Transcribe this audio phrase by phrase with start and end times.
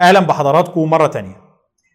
[0.00, 1.36] أهلا بحضراتكم مرة تانية.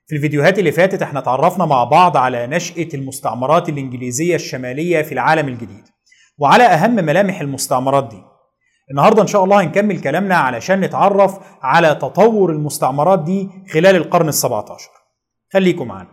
[0.07, 5.47] في الفيديوهات اللي فاتت إحنا اتعرفنا مع بعض على نشأة المستعمرات الإنجليزية الشمالية في العالم
[5.47, 5.83] الجديد
[6.37, 8.23] وعلى أهم ملامح المستعمرات دي.
[8.91, 14.73] النهارده إن شاء الله هنكمل كلامنا علشان نتعرف على تطور المستعمرات دي خلال القرن ال17
[15.53, 16.09] خليكم معانا.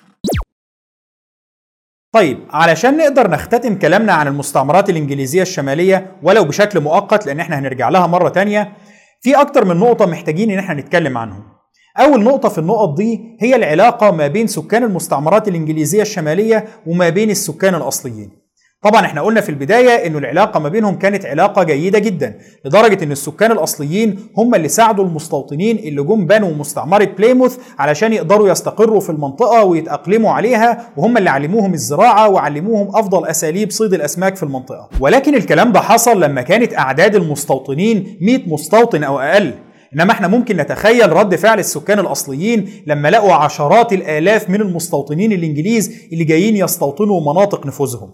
[2.12, 7.88] طيب علشان نقدر نختتم كلامنا عن المستعمرات الإنجليزية الشمالية ولو بشكل مؤقت لأن إحنا هنرجع
[7.88, 8.76] لها مرة تانية
[9.22, 11.55] في أكتر من نقطة محتاجين إن إحنا نتكلم عنهم.
[11.98, 17.30] أول نقطة في النقط دي هي العلاقة ما بين سكان المستعمرات الإنجليزية الشمالية وما بين
[17.30, 18.46] السكان الأصليين.
[18.82, 23.12] طبعا إحنا قلنا في البداية إنه العلاقة ما بينهم كانت علاقة جيدة جدا لدرجة إن
[23.12, 29.10] السكان الأصليين هم اللي ساعدوا المستوطنين اللي جم بنوا مستعمرة بليموث علشان يقدروا يستقروا في
[29.10, 35.34] المنطقة ويتأقلموا عليها وهم اللي علموهم الزراعة وعلموهم أفضل أساليب صيد الأسماك في المنطقة ولكن
[35.34, 39.54] الكلام ده حصل لما كانت أعداد المستوطنين 100 مستوطن أو أقل
[39.94, 45.92] إنما إحنا ممكن نتخيل رد فعل السكان الأصليين لما لقوا عشرات الآلاف من المستوطنين الإنجليز
[46.12, 48.10] اللي جايين يستوطنوا مناطق نفوذهم.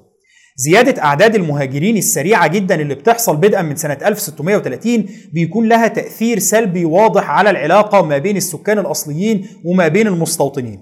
[0.56, 6.84] زيادة أعداد المهاجرين السريعة جدا اللي بتحصل بدءا من سنة 1630 بيكون لها تأثير سلبي
[6.84, 10.80] واضح على العلاقة ما بين السكان الأصليين وما بين المستوطنين.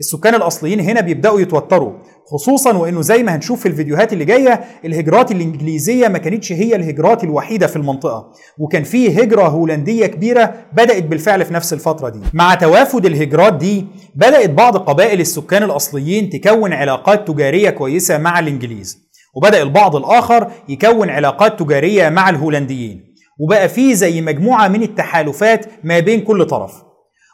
[0.00, 1.92] السكان الأصليين هنا بيبدأوا يتوتروا.
[2.26, 7.24] خصوصا وإنه زي ما هنشوف في الفيديوهات اللي جاية الهجرات الإنجليزية ما كانتش هي الهجرات
[7.24, 12.18] الوحيدة في المنطقة وكان في هجرة هولندية كبيرة بدأت بالفعل في نفس الفترة دي.
[12.32, 18.98] مع توافد الهجرات دي بدأت بعض قبائل السكان الأصليين تكون علاقات تجارية كويسة مع الإنجليز
[19.36, 23.04] وبدأ البعض الآخر يكون علاقات تجارية مع الهولنديين
[23.40, 26.72] وبقى في زي مجموعة من التحالفات ما بين كل طرف.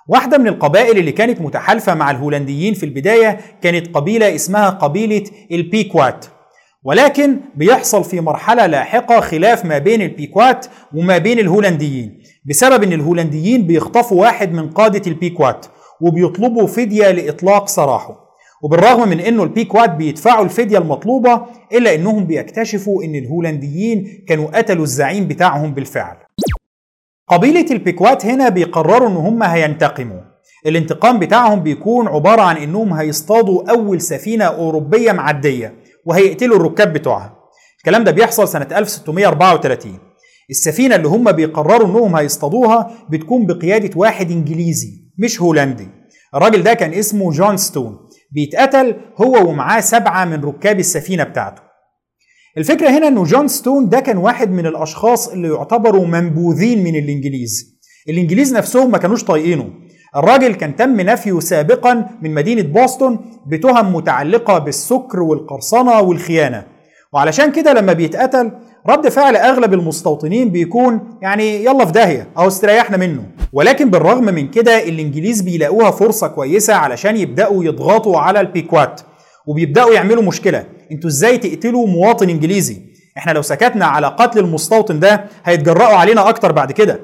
[0.09, 6.27] واحدة من القبائل اللي كانت متحالفة مع الهولنديين في البداية كانت قبيلة اسمها قبيلة البيكوات.
[6.85, 13.67] ولكن بيحصل في مرحلة لاحقة خلاف ما بين البيكوات وما بين الهولنديين بسبب إن الهولنديين
[13.67, 15.67] بيخطفوا واحد من قادة البيكوات
[16.01, 18.29] وبيطلبوا فدية لإطلاق سراحه.
[18.63, 21.43] وبالرغم من إنه البيكوات بيدفعوا الفدية المطلوبة
[21.73, 26.17] إلا إنهم بيكتشفوا إن الهولنديين كانوا قتلوا الزعيم بتاعهم بالفعل.
[27.29, 30.21] قبيلة البيكوات هنا بيقرروا إن هم هينتقموا.
[30.67, 35.75] الانتقام بتاعهم بيكون عبارة عن إنهم هيصطادوا أول سفينة أوروبية معدية
[36.07, 37.39] وهيقتلوا الركاب بتوعها.
[37.79, 39.99] الكلام ده بيحصل سنة 1634
[40.51, 45.89] السفينة اللي هم بيقرروا إنهم هيصطادوها بتكون بقيادة واحد إنجليزي مش هولندي.
[46.35, 47.99] الراجل ده كان اسمه جون ستون.
[48.33, 51.63] بيتقتل هو ومعاه سبعة من ركاب السفينة بتاعته.
[52.57, 57.79] الفكرة هنا إنه جون ستون ده كان واحد من الأشخاص اللي يعتبروا منبوذين من الإنجليز.
[58.09, 59.71] الإنجليز نفسهم ما كانوش طايقينه.
[60.17, 66.65] الراجل كان تم نفيه سابقا من مدينة بوسطن بتهم متعلقة بالسكر والقرصنة والخيانة.
[67.13, 68.51] وعلشان كده لما بيتقتل
[68.89, 73.23] رد فعل أغلب المستوطنين بيكون يعني يلا في داهية أو استريحنا منه.
[73.53, 79.01] ولكن بالرغم من كده الإنجليز بيلاقوها فرصة كويسة علشان يبدأوا يضغطوا على البيكوات.
[79.49, 80.65] وبيبدأوا يعملوا مشكلة.
[80.93, 82.77] أنتوا إزاي تقتلوا مواطن انجليزي؟
[83.19, 87.01] إحنا لو سكتنا على قتل المستوطن ده هيتجرأوا علينا أكتر بعد كده.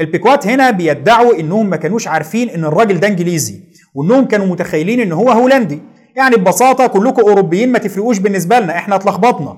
[0.00, 3.60] البيكوات هنا بيدعوا إنهم ما كانوش عارفين إن الراجل ده انجليزي
[3.94, 5.78] وإنهم كانوا متخيلين إن هو هولندي.
[6.16, 9.56] يعني ببساطة كلكم أوروبيين ما تفرقوش بالنسبة لنا إحنا اتلخبطنا.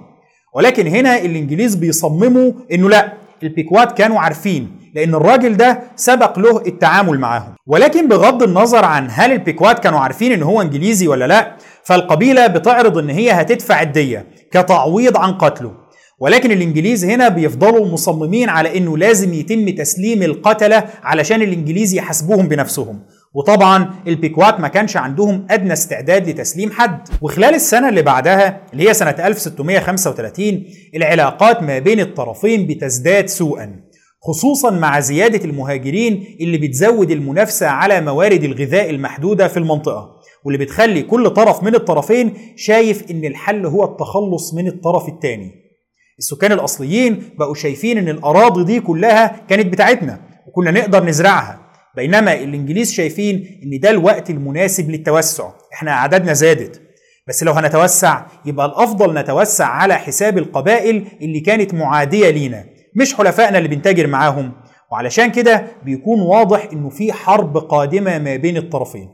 [0.55, 3.13] ولكن هنا الإنجليز بيصمموا إنه لا
[3.43, 4.78] البيكوات كانوا عارفين.
[4.95, 7.55] لأن الراجل ده سبق له التعامل معاهم.
[7.67, 12.99] ولكن بغض النظر عن هل البيكوات كانوا عارفين إن هو إنجليزي ولا لا فالقبيلة بتعرض
[12.99, 15.73] إن هي هتدفع الدية كتعويض عن قتله.
[16.21, 23.01] ولكن الإنجليز هنا بيفضلوا مصممين على إنه لازم يتم تسليم القتلة علشان الإنجليز يحاسبوهم بنفسهم.
[23.35, 27.09] وطبعا البيكوات ما كانش عندهم أدنى استعداد لتسليم حد.
[27.23, 33.88] وخلال السنة اللي بعدها اللي هي سنة 1635 العلاقات ما بين الطرفين بتزداد سوءا.
[34.23, 41.03] خصوصا مع زيادة المهاجرين اللي بتزود المنافسة على موارد الغذاء المحدودة في المنطقة واللي بتخلي
[41.03, 45.53] كل طرف من الطرفين شايف إن الحل هو التخلص من الطرف الثاني
[46.19, 51.61] السكان الأصليين بقوا شايفين إن الأراضي دي كلها كانت بتاعتنا وكنا نقدر نزرعها
[51.97, 56.81] بينما الإنجليز شايفين إن ده الوقت المناسب للتوسع إحنا اعدادنا زادت.
[57.29, 62.65] بس لو هنتوسع يبقى الأفضل نتوسع على حساب القبائل اللي كانت معادية لينا.
[62.99, 64.53] مش حلفائنا اللي بنتاجر معاهم.
[64.93, 69.09] وعلشان كده بيكون واضح إنه في حرب قادمة ما بين الطرفين.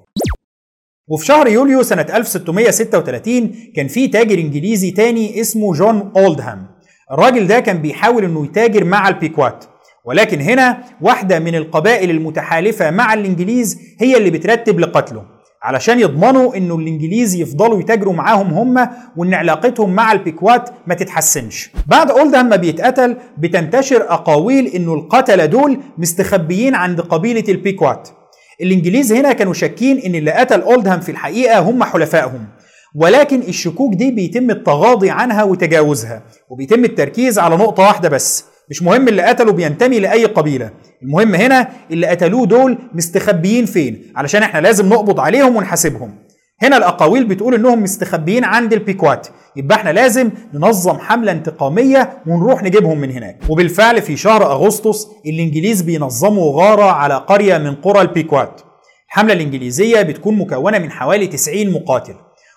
[1.09, 6.67] وفي شهر يوليو سنة 1636 كان في تاجر إنجليزي تاني اسمه جون أولدهام.
[7.13, 9.65] الراجل ده كان بيحاول إنه يتاجر مع البيكوات.
[10.05, 15.34] ولكن هنا واحدة من القبائل المتحالفة مع الإنجليز هي اللي بترتب لقتله.
[15.65, 21.71] علشان يضمنوا إنه الانجليز يفضلوا يتاجروا معاهم هم وإن علاقتهم مع البيكوات ما تتحسنش.
[21.87, 28.09] بعد اولدهام ما بيتقتل بتنتشر أقاويل إنه القتلة دول مستخبيين عند قبيلة البيكوات.
[28.61, 32.47] الإنجليز هنا كانوا شاكين إن اللي قتل اولدهام في الحقيقة هم حلفائهم.
[32.95, 39.09] ولكن الشكوك دي بيتم التغاضي عنها وتجاوزها وبيتم التركيز على نقطة واحدة بس مش مهم
[39.09, 40.71] اللي قتله بينتمي لأي قبيلة.
[41.03, 46.15] المهم هنا اللي قتلوه دول مستخبيين فين؟ علشان إحنا لازم نقبض عليهم ونحاسبهم.
[46.63, 49.27] هنا الأقاويل بتقول إنهم مستخبيين عند البيكوات.
[49.57, 53.39] يبقى إحنا لازم ننظم حملة انتقامية ونروح نجيبهم من هناك.
[53.49, 58.61] وبالفعل في شهر أغسطس الإنجليز بينظموا غارة على قرية من قرى البيكوات.
[59.09, 62.15] الحملة الإنجليزية بتكون مكونة من حوالي 90 مقاتل.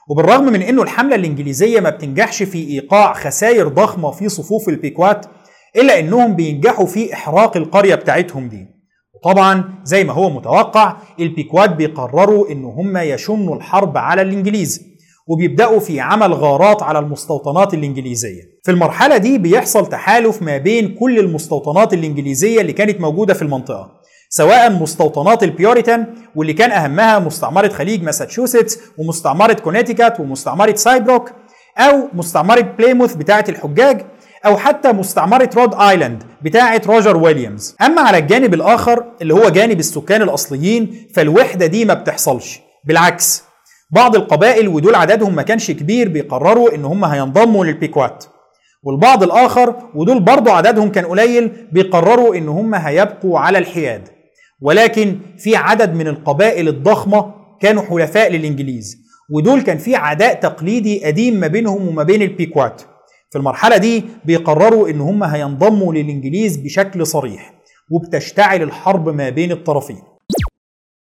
[0.09, 5.25] وبالرغم من إنه الحملة الإنجليزية ما بتنجحش في إيقاع خسائر ضخمة في صفوف البيكوات
[5.77, 8.67] إلا إنهم بينجحوا في إحراق القرية بتاعتهم دي.
[9.15, 14.81] وطبعا زي ما هو متوقع البيكوات بيقرروا إن هم يشنوا الحرب على الإنجليز
[15.27, 18.41] وبيبدأوا في عمل غارات على المستوطنات الإنجليزية.
[18.63, 23.91] في المرحلة دي بيحصل تحالف ما بين كل المستوطنات الإنجليزية اللي كانت موجودة في المنطقة
[24.29, 31.31] سواء مستوطنات البيوريتان واللي كان أهمها مستعمرة خليج ماساتشوستس ومستعمرة كونيتيكات ومستعمرة سايبروك
[31.77, 34.01] أو مستعمرة بليموث بتاعة الحجاج
[34.47, 37.75] أو حتى مستعمرة رود آيلاند بتاعة روجر ويليامز.
[37.81, 42.59] أما على الجانب الآخر اللي هو جانب السكان الأصليين فالوحدة دي ما بتحصلش.
[42.85, 43.43] بالعكس
[43.91, 48.25] بعض القبائل ودول عددهم ما كانش كبير بيقرروا إن هم هينضموا للبيكوات.
[48.83, 54.09] والبعض الآخر ودول برضه عددهم كان قليل بيقرروا إن هم هيبقوا على الحياد.
[54.61, 58.97] ولكن في عدد من القبائل الضخمة كانوا حلفاء للإنجليز.
[59.29, 62.81] ودول كان في عداء تقليدي قديم ما بينهم وما بين البيكوات.
[63.29, 67.53] في المرحلة دي بيقرروا إن هم هينضموا للإنجليز بشكل صريح
[67.91, 69.97] وبتشتعل الحرب ما بين الطرفين.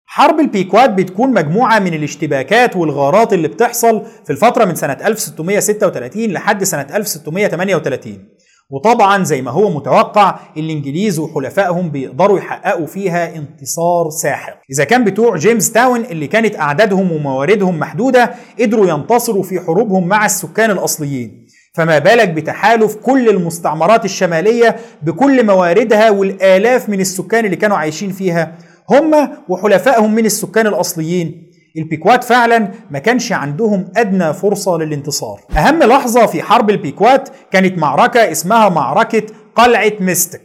[0.06, 6.64] حرب البيكوات بتكون مجموعة من الاشتباكات والغارات اللي بتحصل في الفترة من سنة 1636 لحد
[6.64, 8.28] سنة 1638
[8.70, 15.36] وطبعا زي ما هو متوقع الإنجليز وحلفائهم بيقدروا يحققوا فيها انتصار ساحق إذا كان بتوع
[15.36, 21.43] جيمس تاون اللي كانت أعدادهم ومواردهم محدودة قدروا ينتصروا في حروبهم مع السكان الأصليين.
[21.74, 28.58] فما بالك بتحالف كل المستعمرات الشمالية بكل مواردها والآلاف من السكان اللي كانوا عايشين فيها؟
[28.90, 31.50] هم وحلفائهم من السكان الأصليين.
[31.78, 35.40] البيكوات فعلا ما كانش عندهم أدنى فرصة للانتصار.
[35.56, 39.22] أهم لحظة في حرب البيكوات كانت معركة اسمها معركة
[39.54, 40.42] قلعة ميستك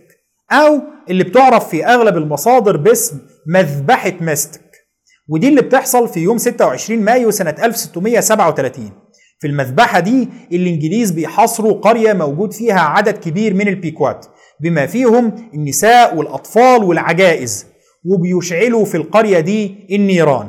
[0.51, 4.61] أو اللي بتعرف في أغلب المصادر باسم مذبحة ميستك.
[5.29, 8.91] ودي اللي بتحصل في يوم 26 مايو سنة 1637
[9.39, 14.25] في المذبحة دي الإنجليز بيحاصروا قرية موجود فيها عدد كبير من البيكوات
[14.61, 17.65] بما فيهم النساء والأطفال والعجائز
[18.05, 20.47] وبيشعلوا في القرية دي النيران.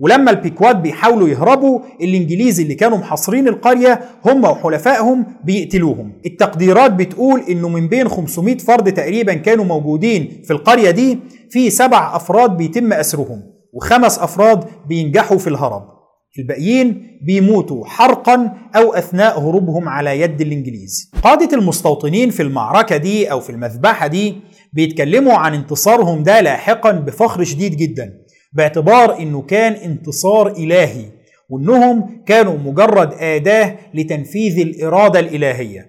[0.00, 6.12] ولما البيكوات بيحاولوا يهربوا الإنجليز اللي كانوا محاصرين القرية هم وحلفائهم بيقتلوهم.
[6.26, 11.18] التقديرات بتقول إنه من بين 500 فرد تقريبا كانوا موجودين في القرية دي
[11.50, 15.99] في سبع أفراد بيتم أسرهم وخمس أفراد بينجحوا في الهرب.
[16.38, 21.10] الباقيين بيموتوا حرقا أو أثناء هروبهم على يد الإنجليز.
[21.22, 24.34] قادة المستوطنين في المعركة دي أو في المذبحة دي
[24.72, 28.12] بيتكلموا عن انتصارهم ده لاحقا بفخر شديد جدا
[28.52, 31.04] باعتبار إنه كان انتصار إلهي
[31.48, 35.86] وإنهم كانوا مجرد آداة لتنفيذ الإرادة الإلهية.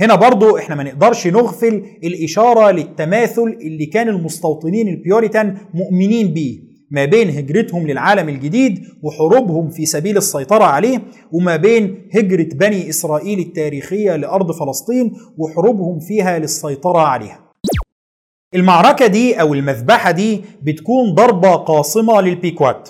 [0.00, 6.71] هنا برضو إحنا ما نقدرش نغفل الإشارة للتماثل اللي كان المستوطنين البيوريتان مؤمنين بيه.
[6.92, 13.38] ما بين هجرتهم للعالم الجديد وحروبهم في سبيل السيطرة عليه وما بين هجرة بني إسرائيل
[13.38, 17.40] التاريخية لأرض فلسطين وحروبهم فيها للسيطرة عليها.
[18.54, 22.88] المعركة دي أو المذبحة دي بتكون ضربة قاصمة للبيكوات.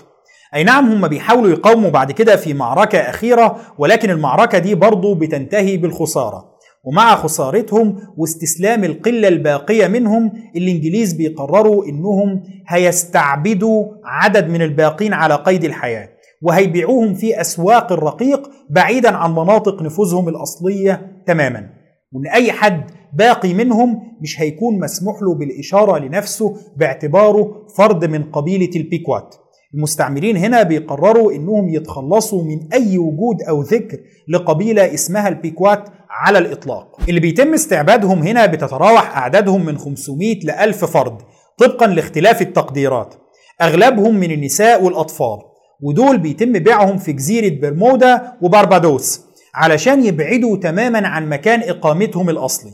[0.54, 5.76] أي نعم هم بيحاولوا يقاوموا بعد كده في معركة أخيرة ولكن المعركة دي برضو بتنتهي
[5.76, 6.51] بالخسارة.
[6.84, 15.64] ومع خسارتهم واستسلام القلة الباقية منهم الإنجليز بيقرروا إنهم هيستعبدوا عدد من الباقين على قيد
[15.64, 16.08] الحياة
[16.42, 21.70] وهيبيعوهم في أسواق الرقيق بعيدا عن مناطق نفوذهم الأصلية تماما.
[22.12, 28.70] وإن أي حد باقي منهم مش هيكون مسموح له بالإشارة لنفسه باعتباره فرد من قبيلة
[28.76, 29.34] البيكوات.
[29.74, 33.98] المستعمرين هنا بيقرروا إنهم يتخلصوا من أي وجود أو ذكر
[34.28, 37.00] لقبيلة اسمها البيكوات على الإطلاق.
[37.08, 41.18] اللي بيتم استعبادهم هنا بتتراوح أعدادهم من 500 ل 1000 فرد
[41.58, 43.14] طبقا لاختلاف التقديرات.
[43.62, 45.38] أغلبهم من النساء والأطفال
[45.82, 49.20] ودول بيتم بيعهم في جزيرة برمودا وباربادوس
[49.54, 52.70] علشان يبعدوا تماما عن مكان إقامتهم الأصلي.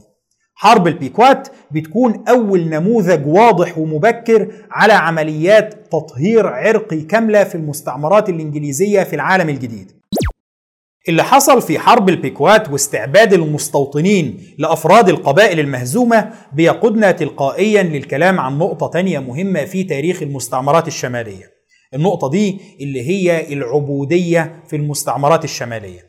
[0.55, 9.03] حرب البيكوات بتكون أول نموذج واضح ومبكر على عمليات تطهير عرقي كاملة في المستعمرات الإنجليزية
[9.03, 9.98] في العالم الجديد
[11.09, 18.87] اللي حصل في حرب البيكوات واستعباد المستوطنين لأفراد القبائل المهزومة بيقودنا تلقائيا للكلام عن نقطة
[18.87, 21.51] تانية مهمة في تاريخ المستعمرات الشمالية.
[21.95, 26.09] النقطة دي اللي هي العبودية في المستعمرات الشمالية.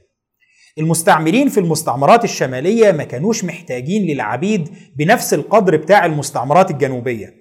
[0.78, 7.34] المستعمرين في المستعمرات الشمالية ما كانوش محتاجين للعبيد بنفس القدر بتاع المستعمرات الجنوبية.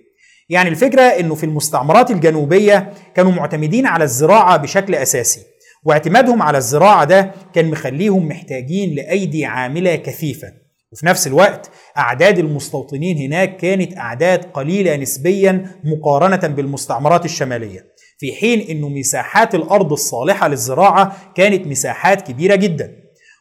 [0.49, 5.41] يعني الفكرة إنه في المستعمرات الجنوبية كانوا معتمدين على الزراعة بشكل أساسي.
[5.88, 10.49] واعتمادهم على الزراعة ده كان مخليهم محتاجين لأيدي عاملة كثيفة.
[10.92, 17.85] وفي نفس الوقت أعداد المستوطنين هناك كانت أعداد قليلة نسبيا مقارنة بالمستعمرات الشمالية
[18.18, 22.92] في حين أنه مساحات الأرض الصالحة للزراعة كانت مساحات كبيرة جدا.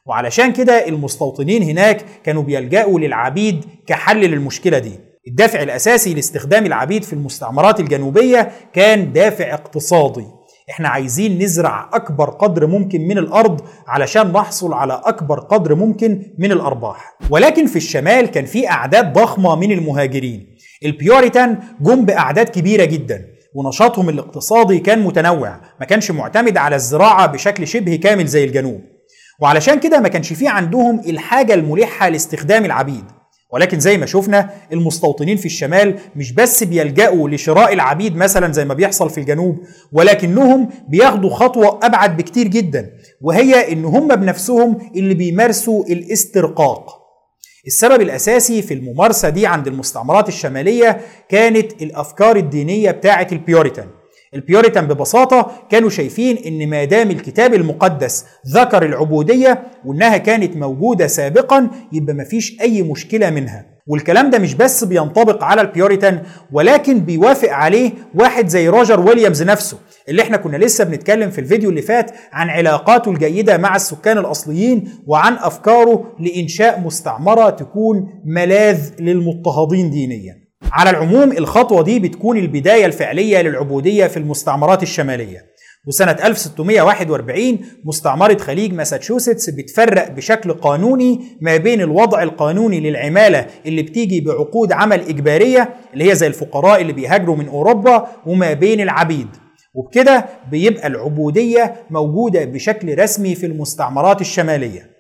[0.06, 5.00] وعلشان كده المستوطنين هناك كانوا بيلجأوا للعبيد كحل للمشكلة دي.
[5.28, 10.26] الدافع الأساسي لاستخدام العبيد في المستعمرات الجنوبية كان دافع اقتصادي.
[10.70, 16.52] إحنا عايزين نزرع اكبر قدر ممكن من الأرض علشان نحصل على اكبر قدر ممكن من
[16.52, 17.18] الارباح.
[17.30, 20.58] ولكن في الشمال كان في اعداد ضخمة من المهاجرين.
[20.86, 27.68] البيوريتان جم بأعداد كبيرة جدا ونشاطهم الاقتصادي كان متنوع ما كانش معتمد على الزراعة بشكل
[27.68, 28.82] شبه كامل زي الجنوب.
[29.42, 33.04] وعلشان كده ما كانش في عندهم الحاجة الملحة لاستخدام العبيد.
[33.54, 38.74] ولكن زي ما شفنا المستوطنين في الشمال مش بس بيلجأوا لشراء العبيد مثلا زي ما
[38.74, 39.58] بيحصل في الجنوب
[39.92, 42.90] ولكنهم بياخدوا خطوة أبعد بكتير جدا
[43.22, 46.98] وهي إن هم بنفسهم اللي بيمارسوا الاسترقاق.
[47.68, 53.88] السبب الأساسي في الممارسة دي عند المستعمرات الشمالية كانت الأفكار الدينية بتاعة البيوريتان.
[54.34, 61.70] البيوريتان ببساطة كانوا شايفين إن ما دام الكتاب المقدس ذكر العبودية وإنها كانت موجودة سابقا
[61.94, 63.66] يبقى مفيش أي مشكلة منها.
[63.90, 69.78] والكلام ده مش بس بينطبق على البيوريتان ولكن بيوافق عليه واحد زي روجر ويليامز نفسه
[70.10, 74.90] اللي إحنا كنا لسه بنتكلم في الفيديو اللي فات عن علاقاته الجيدة مع السكان الأصليين
[75.08, 80.47] وعن أفكاره لإنشاء مستعمرة تكون ملاذ للمضطهدين دينيا.
[80.72, 85.46] على العموم الخطوة دي بتكون البداية الفعلية للعبودية في المستعمرات الشمالية.
[85.88, 94.22] وسنة 1641 مستعمرة خليج ماساتشوستس بتفرق بشكل قانوني ما بين الوضع القانوني للعمالة اللي بتيجي
[94.22, 99.28] بعقود عمل إجبارية اللي هي زي الفقراء اللي بيهاجروا من أوروبا وما بين العبيد.
[99.74, 104.98] وبكده بيبقى العبودية موجودة بشكل رسمي في المستعمرات الشمالية.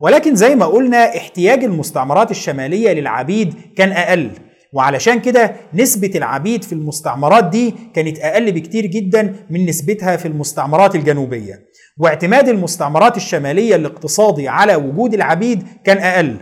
[0.00, 4.30] ولكن زي ما قلنا احتياج المستعمرات الشمالية للعبيد كان أقل.
[4.76, 10.94] وعلشان كده نسبة العبيد في المستعمرات دي كانت أقل بكتير جدا من نسبتها في المستعمرات
[10.94, 11.60] الجنوبية.
[11.98, 16.36] واعتماد المستعمرات الشمالية الاقتصادي على وجود العبيد كان أقل.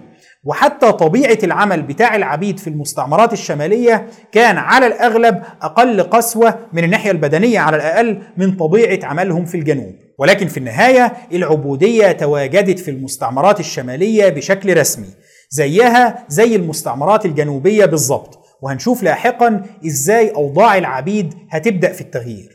[0.45, 7.11] وحتى طبيعة العمل بتاع العبيد في المستعمرات الشمالية كان على الأغلب أقل قسوة من الناحية
[7.11, 9.95] البدنية على الأقل من طبيعة عملهم في الجنوب.
[10.19, 15.07] ولكن في النهاية العبودية تواجدت في المستعمرات الشمالية بشكل رسمي.
[15.55, 22.49] زيها زي المستعمرات الجنوبية بالظبط وهنشوف لاحقا إزاي أوضاع العبيد هتبدأ في التغيير.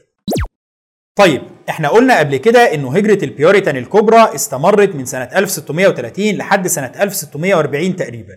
[1.16, 6.92] طيب إحنا قلنا قبل كده إنه هجرة البيوريتان الكبرى استمرت من سنة 1630 لحد سنة
[7.02, 8.34] 1640 تقريبا.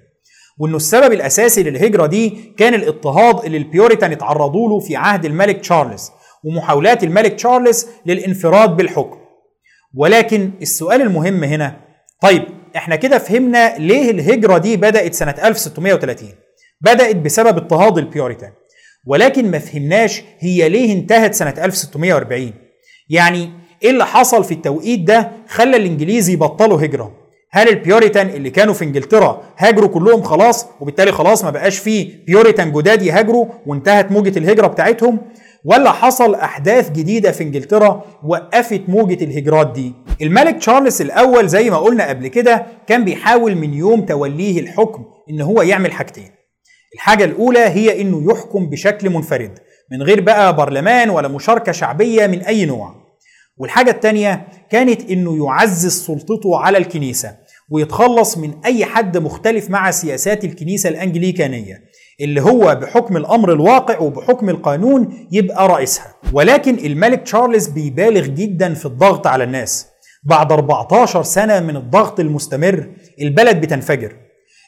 [0.58, 6.10] وإنه السبب الأساسي للهجرة دي كان الاضطهاد اللي البيوريتان اتعرضوا له في عهد الملك تشارلز
[6.44, 9.18] ومحاولات الملك تشارلز للانفراد بالحكم.
[9.94, 11.80] ولكن السؤال المهم هنا
[12.22, 12.42] طيب
[12.76, 16.28] إحنا كده فهمنا ليه الهجرة دي بدأت سنة 1630
[16.80, 18.50] بدأت بسبب اضطهاد البيوريتان.
[19.06, 22.52] ولكن ما فهمناش هي ليه انتهت سنة 1640
[23.10, 23.50] يعني
[23.82, 27.12] إيه اللي حصل في التوقيت ده خلى الإنجليز يبطلوا هجرة؟
[27.50, 32.72] هل البيوريتان اللي كانوا في إنجلترا هاجروا كلهم خلاص وبالتالي خلاص ما بقاش فيه بيوريتان
[32.72, 35.18] جداد يهاجروا وانتهت موجة الهجرة بتاعتهم؟
[35.64, 39.92] ولا حصل أحداث جديدة في إنجلترا وقفت موجة الهجرات دي.
[40.22, 45.40] الملك تشارلز الأول زي ما قلنا قبل كده كان بيحاول من يوم توليه الحكم إن
[45.40, 46.30] هو يعمل حاجتين.
[46.94, 49.58] الحاجة الأولى هي إنه يحكم بشكل منفرد
[49.92, 52.94] من غير بقى برلمان ولا مشاركة شعبية من أي نوع.
[53.58, 57.36] والحاجة الثانية كانت إنه يعزز سلطته على الكنيسة
[57.70, 61.74] ويتخلص من أي حد مختلف مع سياسات الكنيسة الأنجليكانية.
[62.22, 66.14] اللي هو بحكم الأمر الواقع وبحكم القانون يبقى رئيسها.
[66.32, 69.86] ولكن الملك تشارلز بيبالغ جدا في الضغط على الناس.
[70.24, 72.86] بعد 14 سنة من الضغط المستمر
[73.22, 74.16] البلد بتنفجر.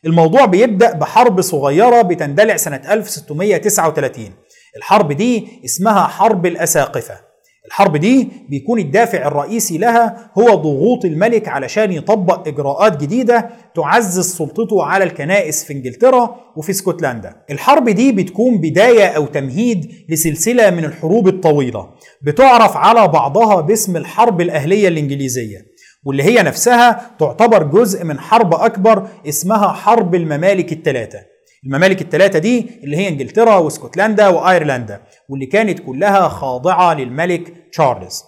[0.06, 4.30] الموضوع بيبدأ بحرب صغيرة بتندلع سنة 1639
[4.76, 7.33] الحرب دي اسمها حرب الأساقفة.
[7.66, 14.84] الحرب دي بيكون الدافع الرئيسي لها هو ضغوط الملك علشان يطبق إجراءات جديدة تعزز سلطته
[14.84, 17.36] على الكنائس في إنجلترا وفي اسكتلندا.
[17.50, 21.88] الحرب دي بتكون بداية أو تمهيد لسلسلة من الحروب الطويلة
[22.22, 25.58] بتعرف على بعضها باسم الحرب الأهلية الإنجليزية.
[26.06, 31.18] واللي هي نفسها تعتبر جزء من حرب أكبر اسمها حرب الممالك الثلاثة
[31.66, 38.22] الممالك الثلاثة دي اللي هي إنجلترا وإسكتلندا وأيرلندا واللي كانت كلها خاضعة للملك تشارلز.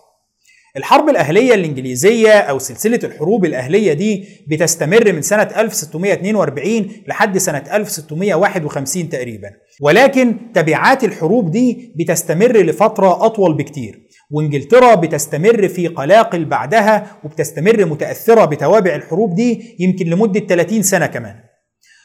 [0.76, 9.09] الحرب الأهلية الإنجليزية أو سلسلة الحروب الأهلية دي بتستمر من سنة 1642 لحد سنة 1651
[9.09, 9.49] تقريبا.
[9.83, 18.45] ولكن تبعات الحروب دي بتستمر لفترة أطول بكتير وإنجلترا بتستمر في قلاقل بعدها وبتستمر متأثرة
[18.45, 21.46] بتوابع الحروب دي يمكن لمدة 30 سنة كمان.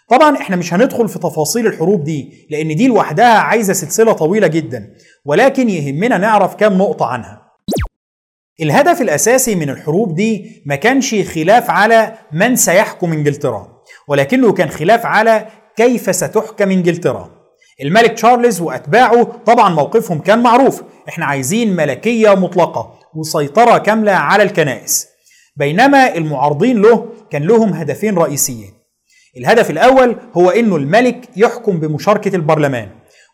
[0.09, 4.93] طبعا إحنا مش هندخل في تفاصيل الحروب دي لأن دي لوحدها عايزة سلسلة طويلة جدا
[5.25, 7.41] ولكن يهمنا نعرف كام نقطة عنها.
[8.61, 13.67] الهدف الأساسي من الحروب دي ما كانش خلاف على من سيحكم إنجلترا
[14.07, 17.29] ولكنه كان خلاف على كيف ستحكم إنجلترا.
[17.81, 25.07] الملك تشارلز وأتباعه طبعا موقفهم كان معروف إحنا عايزين ملكية مطلقة وسيطرة كاملة على الكنائس.
[25.55, 28.80] بينما المعارضين له كان لهم هدفين رئيسيين.
[29.37, 32.87] الهدف الأول هو إنه الملك يحكم بمشاركة البرلمان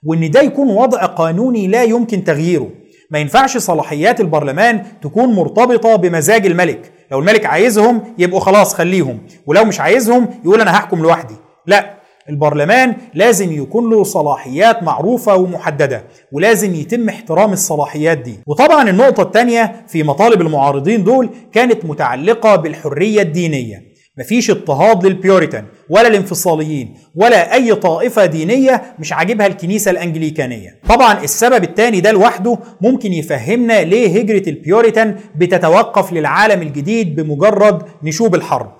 [0.03, 2.69] وإن ده يكون وضع قانوني لا يمكن تغييره.
[3.11, 6.91] ما ينفعش صلاحيات البرلمان تكون مرتبطة بمزاج الملك.
[7.11, 11.35] لو الملك عايزهم يبقوا خلاص خليهم ولو مش عايزهم يقول أنا هحكم لوحدي.
[11.65, 11.97] لا
[12.29, 18.39] البرلمان لازم يكون له صلاحيات معروفة ومحددة ولازم يتم احترام الصلاحيات دي.
[18.47, 23.96] وطبعا النقطة الثانية في مطالب المعارضين دول كانت متعلقة بالحرية الدينية.
[24.19, 30.69] مفيش اضطهاد للبيوريتان ولا الانفصاليين ولا أي طائفة دينية مش عاجبها الكنيسة الأنجليكانية.
[30.89, 38.35] طبعا السبب الثاني ده لوحده ممكن يفهمنا ليه هجرة البيوريتان بتتوقف للعالم الجديد بمجرد نشوب
[38.35, 38.71] الحرب.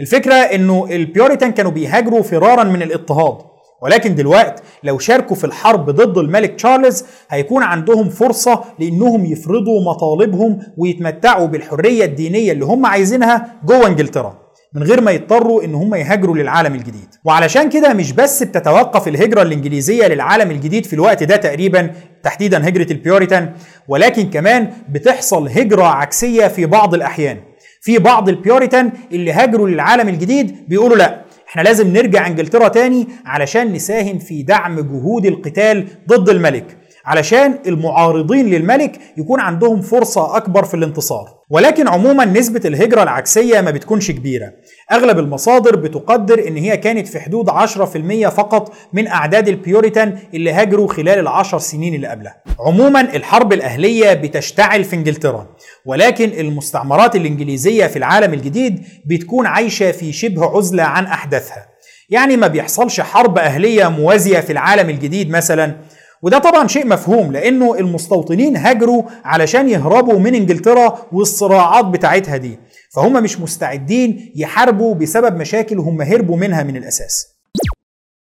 [0.00, 3.38] الفكرة إنه البيوريتان كانوا بيهاجروا فرارا من الاضطهاد
[3.82, 10.58] ولكن دلوقتي لو شاركوا في الحرب ضد الملك تشارلز هيكون عندهم فرصة لأنهم يفرضوا مطالبهم
[10.78, 14.43] ويتمتعوا بالحرية الدينية اللي هم عايزينها جوه إنجلترا.
[14.74, 17.08] من غير ما يضطروا إن هم يهاجروا للعالم الجديد.
[17.24, 21.90] وعلشان كده مش بس بتتوقف الهجرة الإنجليزية للعالم الجديد في الوقت ده تقريبا
[22.22, 23.52] تحديدا هجرة البيوريتان
[23.88, 27.36] ولكن كمان بتحصل هجرة عكسية في بعض الأحيان.
[27.80, 33.72] في بعض البيوريتان اللي هاجروا للعالم الجديد بيقولوا لا إحنا لازم نرجع إنجلترا تاني علشان
[33.72, 36.76] نساهم في دعم جهود القتال ضد الملك.
[37.04, 41.34] علشان المعارضين للملك يكون عندهم فرصة أكبر في الانتصار.
[41.50, 44.52] ولكن عموما نسبة الهجرة العكسية ما بتكونش كبيرة.
[44.92, 50.88] أغلب المصادر بتقدر إن هي كانت في حدود 10% فقط من أعداد البيوريتان اللي هاجروا
[50.88, 52.42] خلال العشر سنين اللي قبلها.
[52.60, 55.46] عموما الحرب الأهلية بتشتعل في إنجلترا
[55.86, 61.66] ولكن المستعمرات الإنجليزية في العالم الجديد بتكون عايشة في شبه عزلة عن أحداثها.
[62.10, 65.74] يعني ما بيحصلش حرب أهلية موازية في العالم الجديد مثلا
[66.24, 72.58] وده طبعا شيء مفهوم لأنه المستوطنين هاجروا علشان يهربوا من إنجلترا والصراعات بتاعتها دي.
[72.94, 77.26] فهم مش مستعدين يحاربوا بسبب مشاكل هم هربوا منها من الأساس.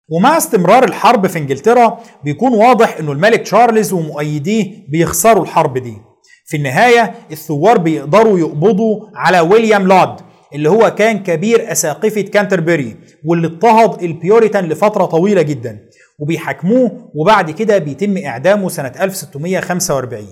[0.10, 5.98] ومع استمرار الحرب في إنجلترا بيكون واضح إنه الملك تشارلز ومؤيديه بيخسروا الحرب دي.
[6.45, 10.15] في النهاية الثوار بيقدروا يقبضوا على ويليام لود
[10.54, 12.95] اللي هو كان كبير أساقفة كانتربري
[13.26, 15.80] واللي اضطهد البيوريتان لفترة طويلة جدا.
[16.19, 20.25] وبيحاكموه وبعد كده بيتم إعدامه سنة 1645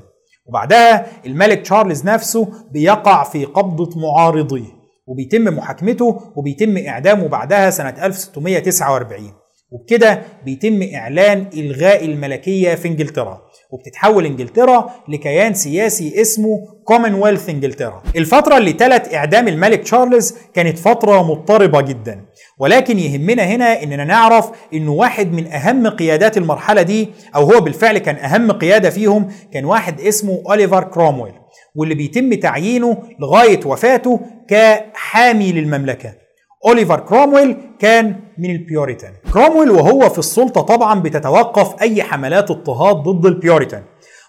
[0.45, 9.31] وبعدها الملك تشارلز نفسه بيقع في قبضة معارضيه وبيتم محاكمته وبيتم إعدامه بعدها سنة 1649
[9.73, 13.41] وبكده بيتم إعلان إلغاء الملكية في إنجلترا.
[13.71, 18.03] وبتتحول إنجلترا لكيان سياسي اسمه كومنولث إنجلترا.
[18.15, 22.25] الفترة اللي تلت إعدام الملك تشارلز كانت فترة مضطربة جدا.
[22.59, 27.97] ولكن يهمنا هنا إننا نعرف إنه واحد من أهم قيادات المرحلة دي أو هو بالفعل
[27.97, 31.33] كان أهم قيادة فيهم كان واحد اسمه أوليفر كرومويل.
[31.75, 36.22] واللي بيتم تعيينه لغاية وفاته كحامي للمملكة.
[36.65, 39.11] أوليفر كرومويل كان من البيوريتان.
[39.33, 43.83] كرومويل وهو في السلطة طبعا بتتوقف أي حملات اضطهاد ضد البيوريتان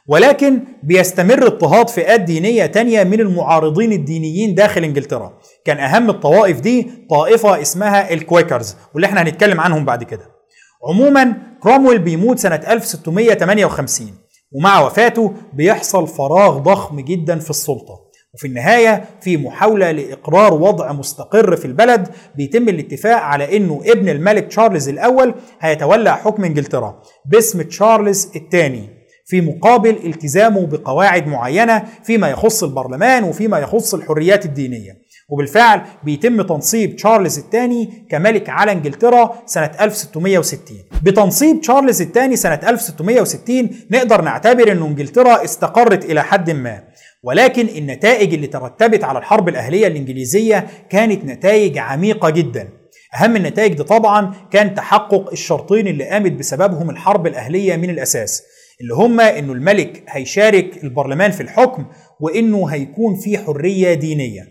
[0.08, 5.32] ولكن بيستمر اضطهاد فئات دينية تانية من المعارضين الدينيين داخل إنجلترا.
[5.64, 10.26] كان أهم الطوائف دي طائفة اسمها الكويكرز واللي إحنا هنتكلم عنهم بعد كده.
[10.88, 14.08] عموما كرومويل بيموت سنة 1658
[14.52, 18.03] ومع وفاته بيحصل فراغ ضخم جدا في السلطة.
[18.34, 24.46] وفي النهاية في محاولة لإقرار وضع مستقر في البلد بيتم الاتفاق على أنه ابن الملك
[24.46, 28.88] تشارلز الأول هيتولى حكم إنجلترا باسم تشارلز الثاني
[29.26, 35.04] في مقابل التزامه بقواعد معينة فيما يخص البرلمان وفيما يخص الحريات الدينية.
[35.28, 40.60] وبالفعل بيتم تنصيب تشارلز الثاني كملك على إنجلترا سنة 1660
[41.02, 46.82] بتنصيب تشارلز الثاني سنة 1660 نقدر نعتبر ان إنجلترا استقرت إلى حد ما.
[47.24, 52.68] ولكن النتائج اللي ترتبت على الحرب الأهلية الإنجليزية كانت نتائج عميقة جدا.
[53.20, 58.42] أهم النتائج دي طبعا كان تحقق الشرطين اللي قامت بسببهم الحرب الأهلية من الأساس
[58.80, 61.86] اللي هما إنه الملك هيشارك البرلمان في الحكم
[62.20, 64.42] وإنه هيكون في حرية دينية.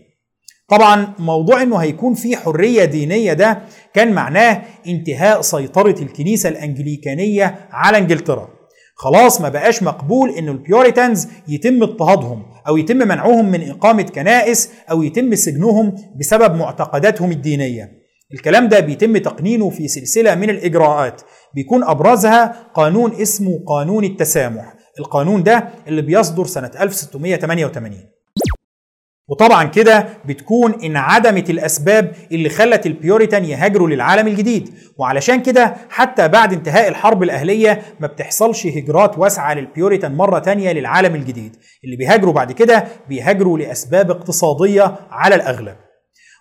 [0.69, 3.61] طبعا موضوع إنه هيكون في حرية دينية ده
[3.93, 8.49] كان معناه انتهاء سيطرة الكنيسة الأنجليكانية على إنجلترا.
[8.95, 15.03] خلاص ما بقاش مقبول ان البيوريتانز يتم اضطهادهم أو يتم منعهم من إقامة كنائس أو
[15.03, 17.91] يتم سجنهم بسبب معتقداتهم الدينية.
[18.33, 21.21] الكلام ده بيتم تقنينه في سلسلة من الإجراءات.
[21.55, 24.73] بيكون أبرزها قانون اسمه قانون التسامح.
[24.99, 27.97] القانون ده اللي بيصدر سنة 1688
[29.27, 34.69] وطبعا كده بتكون انعدمت الأسباب اللي خلت البيوريتان يهاجروا للعالم الجديد.
[34.97, 41.15] وعلشان كده حتى بعد انتهاء الحرب الأهلية ما بتحصلش هجرات واسعة للبيوريتان مرة تانية للعالم
[41.15, 41.55] الجديد.
[41.85, 45.75] اللي بيهاجروا بعد كده بيهاجروا لأسباب اقتصادية على الأغلب.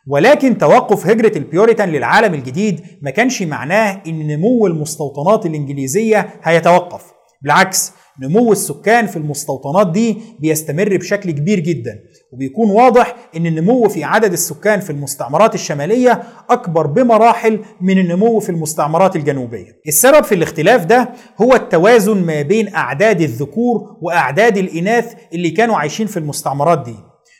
[0.08, 7.02] ولكن توقف هجرة البيوريتان للعالم الجديد ما كانش معناه إن نمو المستوطنات الإنجليزية هيتوقف.
[7.42, 7.92] بالعكس
[8.22, 11.98] نمو السكان في المستوطنات دي بيستمر بشكل كبير جدا.
[12.32, 18.50] وبيكون واضح إن النمو في عدد السكان في المستعمرات الشمالية أكبر بمراحل من النمو في
[18.50, 19.80] المستعمرات الجنوبية.
[19.88, 26.06] السبب في الاختلاف ده هو التوازن ما بين أعداد الذكور وأعداد الإناث اللي كانوا عايشين
[26.06, 26.94] في المستعمرات دي.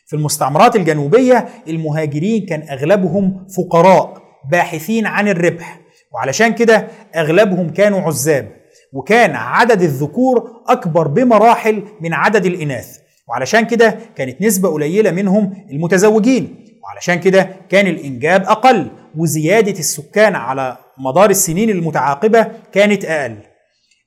[0.07, 5.81] في المستعمرات الجنوبية المهاجرين كان أغلبهم فقراء باحثين عن الربح
[6.14, 8.48] وعلشان كده أغلبهم كانوا عزاب
[8.92, 12.98] وكان عدد الذكور أكبر بمراحل من عدد الإناث.
[13.28, 16.56] وعلشان كده كانت نسبة قليلة منهم المتزوجين.
[16.85, 23.37] وعلشان كده كان الإنجاب أقل وزيادة السكان على مدار السنين المتعاقبة كانت أقل.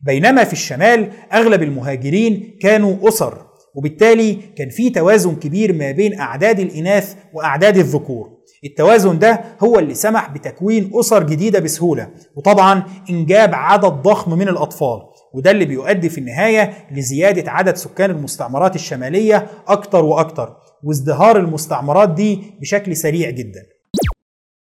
[0.01, 6.59] بينما في الشمال أغلب المهاجرين كانوا أسر وبالتالي كان في توازن كبير ما بين أعداد
[6.59, 8.29] الإناث وأعداد الذكور.
[8.65, 14.99] التوازن ده هو اللي سمح بتكوين أسر جديدة بسهولة وطبعا إنجاب عدد ضخم من الأطفال.
[15.35, 22.41] وده اللي بيؤدي في النهاية لزيادة عدد سكان المستعمرات الشمالية أكتر وأكتر وازدهار المستعمرات دي
[22.61, 23.65] بشكل سريع جدا.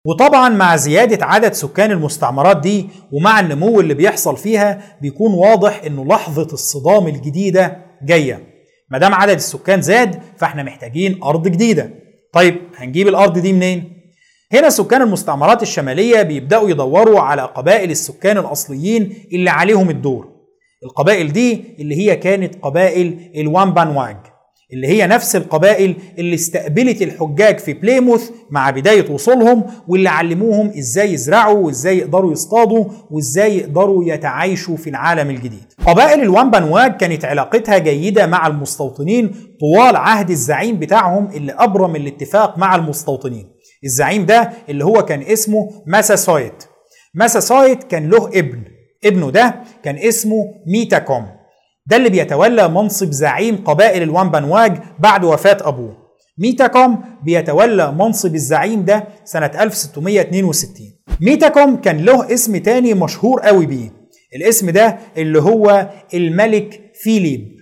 [0.05, 6.05] وطبعا مع زيادة عدد سكان المستعمرات دي ومع النمو اللي بيحصل فيها بيكون واضح إنه
[6.05, 8.45] لحظة الصدام الجديدة جاية.
[8.91, 11.91] مادام عدد السكان زاد فإحنا محتاجين أرض جديدة.
[12.33, 13.93] طيب هنجيب الأرض دي منين؟
[14.53, 20.38] هنا سكان المستعمرات الشمالية بيبدأوا يدوروا على قبائل السكان الأصليين اللي عليهم الدور.
[20.85, 24.17] القبائل دي اللي هي كانت قبائل الوامبانواج
[24.73, 31.13] اللي هي نفس القبائل اللي استقبلت الحجاج في بليموث مع بداية وصولهم واللي علموهم إزاي
[31.13, 35.65] يزرعوا وإزاي يقدروا يصطادوا وإزاي يقدروا يتعايشوا في العالم الجديد.
[35.87, 42.77] قبائل الوامبانواج كانت علاقتها جيدة مع المستوطنين طوال عهد الزعيم بتاعهم اللي أبرم الاتفاق مع
[42.77, 43.47] المستوطنين.
[43.85, 46.65] الزعيم ده اللي هو كان اسمه ماساسويت
[47.15, 48.63] ماساسويت كان له ابن.
[49.05, 51.27] ابنه ده كان اسمه ميتاكوم.
[51.87, 55.97] ده اللي بيتولى منصب زعيم قبائل الوامبانواج بعد وفاة أبوه.
[56.39, 60.87] ميتاكوم بيتولى منصب الزعيم ده سنة 1662
[61.21, 63.91] ميتاكوم كان له اسم تاني مشهور قوي بيه.
[64.37, 67.58] الاسم ده اللي هو الملك فيليب.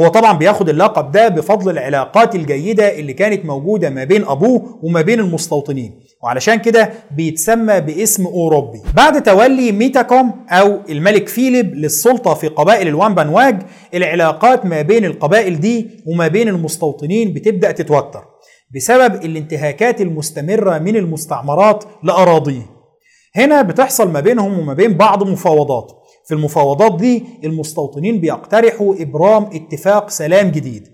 [0.00, 5.00] هو طبعا بياخد اللقب ده بفضل العلاقات الجيدة اللي كانت موجودة ما بين أبوه وما
[5.00, 6.00] بين المستوطنين.
[6.22, 8.80] وعلشان كده بيتسمى باسم أوروبي.
[8.96, 13.62] بعد تولي ميتاكوم أو الملك فيليب للسلطة في قبائل الوامبانواج
[13.94, 18.24] العلاقات ما بين القبائل دي وما بين المستوطنين بتبدأ تتوتر
[18.74, 22.62] بسبب الانتهاكات المستمرة من المستعمرات لأراضيه.
[23.36, 25.92] هنا بتحصل ما بينهم وما بين بعض مفاوضات.
[26.30, 30.88] في المفاوضات دي المستوطنين بيقترحوا إبرام اتفاق سلام جديد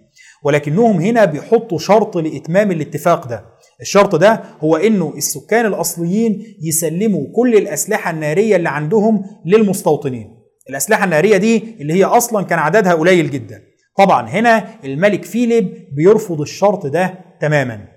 [0.44, 3.44] ولكنهم هنا بيحطوا شرط لإتمام الاتفاق ده.
[3.80, 10.28] الشرط ده هو إنه السكان الأصليين يسلموا كل الأسلحة النارية اللي عندهم للمستوطنين.
[10.70, 13.62] الأسلحة النارية دي اللي هي أصلا كان عددها قليل جدا.
[13.96, 17.95] طبعا هنا الملك فيليب بيرفض الشرط ده تماما.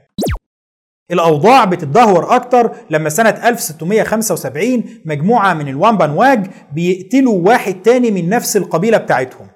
[1.12, 8.98] الأوضاع بتتدهور أكتر لما سنة 1675 مجموعة من الوامبانواج بيقتلوا واحد تاني من نفس القبيلة
[8.98, 9.48] بتاعتهم.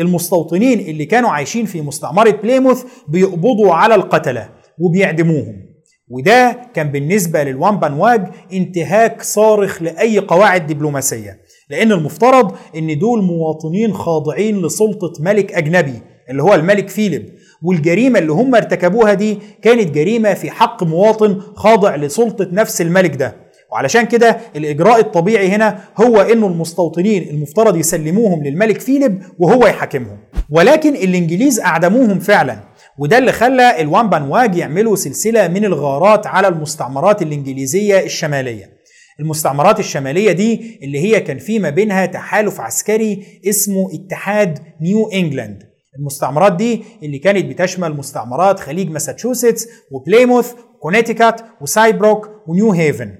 [0.00, 5.68] المستوطنين اللي كانوا عايشين في مستعمرة بليموث بيقبضوا على القتلة وبيعدموهم.
[6.10, 11.40] وده كان بالنسبة للوامبانواج انتهاك صارخ لأي قواعد دبلوماسية
[11.70, 17.28] لأن المفترض أن دول مواطنين خاضعين لسلطة ملك أجنبي اللي هو الملك فيليب.
[17.62, 23.48] والجريمة اللي هم ارتكبوها دي كانت جريمة في حق مواطن خاضع لسلطة نفس الملك ده.
[23.72, 30.18] وعلشان كده الإجراء الطبيعي هنا هو إنه المستوطنين المفترض يسلموهم للملك فيليب وهو يحاكمهم.
[30.50, 32.60] ولكن الإنجليز أعدموهم فعلا
[32.98, 38.78] وده اللي خلى الوان يعملوا سلسلة من الغارات على المستعمرات الإنجليزية الشمالية.
[39.20, 45.67] المستعمرات الشمالية دي اللي هي كان في ما بينها تحالف عسكري اسمه اتحاد نيو إنجلاند.
[45.98, 53.14] المستعمرات دي اللي كانت بتشمل مستعمرات خليج ماساتشوستس وبليموث وكونيتيكات وسايبروك ونيو هيفن.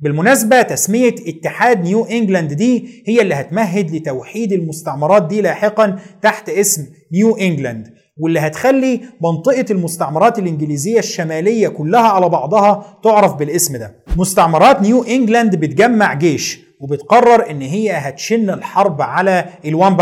[0.00, 6.86] بالمناسبة تسمية اتحاد نيو إنجلاند دي هي اللي هتمهد لتوحيد المستعمرات دي لاحقا تحت اسم
[7.12, 7.86] نيو إنجلاند
[8.20, 13.94] واللي هتخلي منطقة المستعمرات الإنجليزية الشمالية كلها على بعضها تعرف بالاسم ده.
[14.16, 19.96] مستعمرات نيو إنجلاند بتجمع جيش وبتقرر إن هي هتشن الحرب على الوان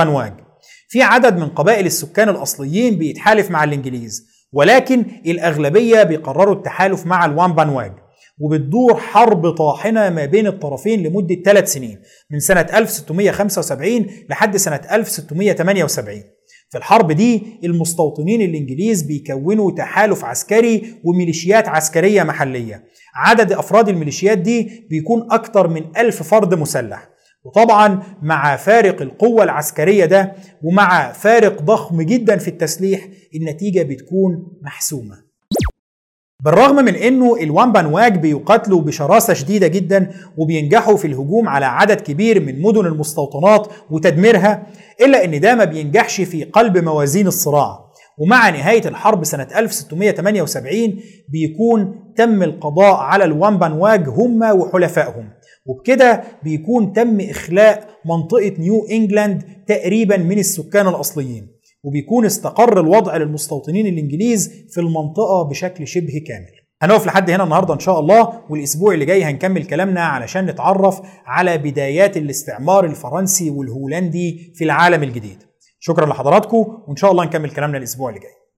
[0.90, 7.94] في عدد من قبائل السكان الأصليين بيتحالف مع الإنجليز ولكن الأغلبية بيقرروا التحالف مع الوان
[8.38, 11.98] وبتدور حرب طاحنة ما بين الطرفين لمدة ثلاث سنين
[12.31, 16.22] من سنة 1675 لحد سنة 1678
[16.70, 22.85] في الحرب دي المستوطنين الإنجليز بيكونوا تحالف عسكري وميليشيات عسكرية محلية.
[23.14, 27.09] عدد أفراد الميليشيات دي بيكون أكتر من ألف فرد مسلح.
[27.44, 35.31] وطبعا مع فارق القوة العسكرية ده ومع فارق ضخم جدا في التسليح النتيجة بتكون محسومة.
[36.44, 42.40] بالرغم من إنه الوان واج بيقاتلوا بشراسة شديدة جدا وبينجحوا في الهجوم على عدد كبير
[42.40, 44.66] من مدن المستوطنات وتدميرها
[45.00, 47.90] إلا إن ده ما بينجحش في قلب موازين الصراع.
[48.18, 55.29] ومع نهاية الحرب سنة 1678 بيكون تم القضاء على الوان واج هم وحلفائهم.
[55.66, 61.49] وبكده بيكون تم إخلاء منطقة نيو إنجلاند تقريبا من السكان الأصليين
[61.85, 66.61] وبيكون استقر الوضع للمستوطنين الإنجليز في المنطقة بشكل شبه كامل.
[66.83, 71.59] هنقف لحد هنا النهارده إن شاء الله والأسبوع اللي جاي هنكمل كلامنا علشان نتعرف على
[71.59, 75.38] بدايات الاستعمار الفرنسي والهولندي في العالم الجديد.
[75.81, 78.40] شكرا لحضراتكم وإن شاء الله نكمل كلامنا الأسبوع اللي جاي.